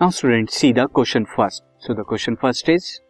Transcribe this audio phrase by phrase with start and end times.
[0.00, 1.62] Now, students, see the question first.
[1.78, 3.02] So, the question first is,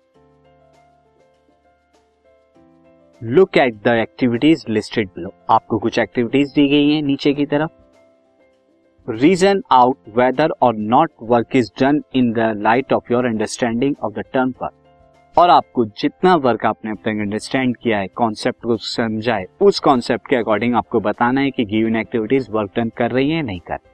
[3.22, 5.30] look at the activities listed below.
[5.50, 11.56] आपको कुछ activities दी गई हैं नीचे की तरफ़ reason out whether or not work
[11.56, 16.34] is done in the light of your understanding of the term work और आपको जितना
[16.48, 20.74] वर्क आपने अब तक अंडरस्टैंड किया है कॉन्सेप्ट को समझा है, उस कॉन्सेप्ट के अकॉर्डिंग
[20.74, 23.89] आपको बताना है कि गिवन एक्टिविटीज़ वर्क डन कर रही है नहीं कर रही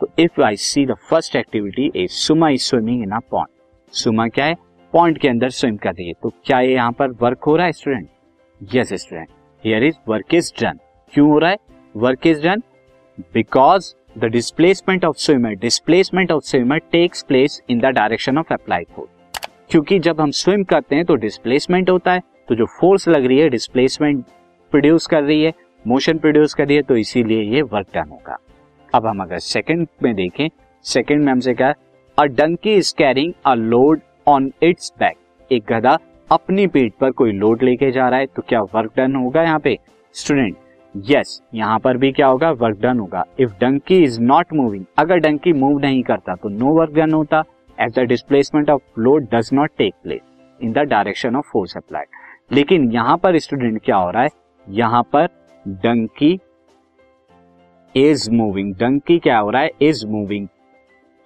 [0.00, 4.26] तो if I see the first activity is Suma is swimming in a pond Suma
[4.28, 4.56] क्या है?
[4.92, 7.66] पॉइंट के अंदर स्विम कर रही है। तो क्या ये यहाँ पर वर्क हो रहा
[7.66, 8.08] है student
[8.60, 9.28] yes student
[9.64, 10.78] here is work is done
[11.12, 11.58] क्यों हो रहा है?
[11.94, 12.62] Work is done
[13.34, 18.86] because the displacement of swimmer displacement of swimmer takes place in the direction of applied
[18.96, 23.26] force क्योंकि जब हम स्विम करते हैं तो डिस्प्लेसमेंट होता है। तो जो फोर्स लग
[23.26, 24.24] रही है डिस्प्लेसमेंट
[24.72, 25.52] प्रोड्यूस कर रही है
[25.84, 28.36] मोशन प्रोड्यूस कर रही है तो इसीलिए ये वर्क डन होगा।
[28.94, 30.48] अब हम अगर सेकंड में देखें
[30.84, 31.74] सेकंड में हमसे क्या है?
[32.18, 35.16] A donkey is carrying a load on its back
[35.50, 35.96] एक गधा
[36.30, 39.58] अपनी पीठ पर कोई लोड लेके जा रहा है तो क्या वर्क डन होगा यहाँ
[39.58, 39.76] पे?
[40.14, 40.56] स्टूडेंट
[40.94, 42.50] यस यहाँ पर भी क्या होगा?
[42.52, 46.78] वर्क डन होगा। If donkey is not moving अगर डंकी मूव नहीं करता तो नो
[46.78, 47.42] वर्क डन होता।
[47.78, 50.20] As the displacement of load does not take place
[50.60, 54.28] in the direction of force applied लेकिन यहाँ पर स्टूडेंट क्या हो रहा है?
[54.66, 55.28] यहाँ पर
[55.66, 56.38] डंकी
[57.94, 59.70] इज़ मूविंग डंकी क्या हो रहा है?
[59.82, 60.46] Is moving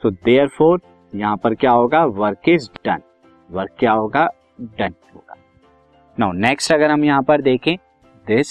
[0.02, 0.80] so therefore
[1.12, 2.04] यहाँ पर क्या होगा?
[2.04, 3.02] वर्क इज़ डन
[3.50, 4.26] वर्क क्या होगा?
[4.60, 5.34] डन होगा.
[6.16, 7.76] नाउ नेक्स्ट अगर हम यहाँ पर देखें
[8.26, 8.48] this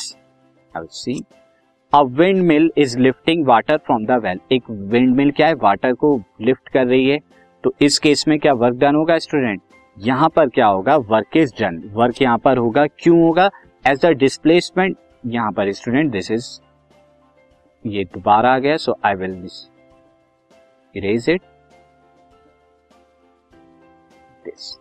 [0.74, 1.22] see
[1.94, 2.02] a
[2.44, 5.54] windmill is lifting water from the well एक विंड मिल क्या है?
[5.56, 7.20] वाटर को लिफ्ट कर रही है.
[7.64, 9.62] तो इस केस में क्या वर्क डन होगा स्टूडेंट
[9.98, 10.96] यहाँ पर क्या होगा?
[10.98, 12.86] वर्क इज़ डन वर्क यहाँ पर होगा.
[12.88, 13.50] क्यों होगा?
[13.86, 16.48] एज द डिस्प्लेसमेंट यहाँ पर स्टूडेंट दिस इज़
[17.88, 19.68] ये दोबारा आ गया so I will miss
[20.96, 21.42] erase it
[24.46, 24.74] this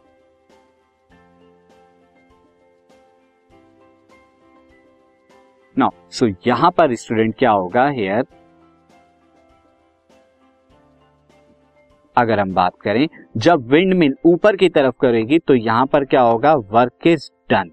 [5.77, 8.25] now so यहाँ पर स्टूडेंट क्या होगा हेयर
[12.17, 16.21] अगर हम बात करें, जब विंड मिल ऊपर की तरफ़ करेगी तो यहाँ पर क्या
[16.21, 16.55] होगा?
[16.55, 17.73] वर्क इज़ डन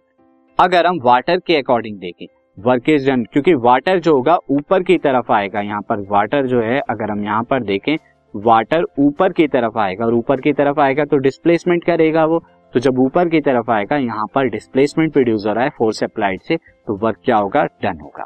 [0.60, 2.26] अगर हम वाटर के अकॉर्डिंग देखें
[2.58, 6.62] वर्क इज़ डन क्योंकि वाटर जो होगा ऊपर की तरफ़ आएगा। यहाँ पर वाटर जो
[6.62, 7.96] है, अगर हम यहाँ पर देखें
[8.34, 12.40] वाटर ऊपर की तरफ़ आएगा। और ऊपर की तरफ़ आएगा तो डिस्प्लेसमेंट करेगा वो?
[12.74, 16.42] तो जब ऊपर की तरफ़ आएगा, यहाँ पर डिस्प्लेसमेंट प्रोड्यूस हो रहा है फोर्स अप्लाइड
[16.42, 17.64] से तो वर्क क्या होगा?
[17.64, 18.26] डन होगा।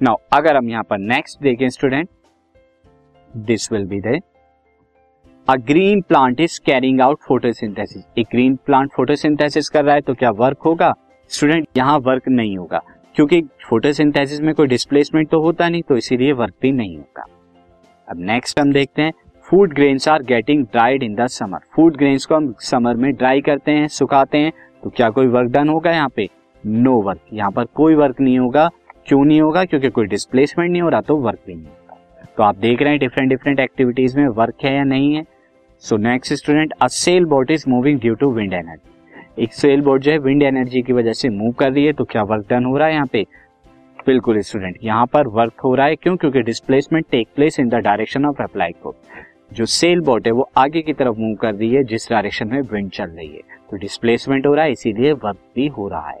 [0.00, 2.08] नाउ अगर हम यहाँ पर नेक्स्ट देखें student
[3.30, 4.18] this will be the
[5.48, 10.14] a green plant is carrying out photosynthesis एक ग्रीन प्लांट फोटोसिंथेसिस कर रहा है तो
[10.14, 10.92] क्या वर्क होगा?
[11.30, 12.80] स्टूडेंट यहाँ वर्क नहीं होगा।
[13.20, 17.24] क्योंकि फोटोसिंथेसिस में कोई डिस्प्लेसमेंट तो होता नहीं तो इसीलिए वर्क भी नहीं होगा
[18.08, 19.12] अब नेक्स्ट हम देखते हैं
[19.46, 23.40] food grains are getting dried in the summer food grains को हम समर में ड्राई
[23.40, 26.28] करते हैं, सुखाते हैं तो क्या कोई वर्क डन होगा यहाँ पे?
[26.64, 28.68] नो वर्क यहाँ पर कोई वर्क नहीं होगा,
[29.06, 29.64] क्यों नहीं होगा?
[29.64, 32.90] क्योंकि कोई डिस्प्लेसमेंट नहीं हो रहा तो वर्क भी नहीं होगा। तो आप देख रहे
[32.90, 35.24] हैं डिफरेंट डिफरेंट एक्टिविटीज़ में वर्क है या नहीं है।
[35.82, 38.88] So next student a sail boat is moving due to wind energy
[39.40, 42.04] एक सेल बोट जो है विंड एनर्जी की वजह से मूव कर रही है तो
[42.04, 43.26] क्या वर्क डन हो रहा है यहाँ पे?
[44.06, 46.16] बिल्कुल स्टूडेंट यहाँ पर वर्क हो रहा है। क्यों?
[46.16, 48.94] क्योंकि displacement take place in the direction of applied को।
[49.52, 52.60] जो सेल बोट है, वो आगे की तरफ़ मूव कर रही है, जिस डायरेक्शन में
[52.60, 53.40] विंड चल रही है।
[53.70, 56.20] तो डिस्प्लेसमेंट हो रहा है, इसीलिए वर्क भी हो रहा है।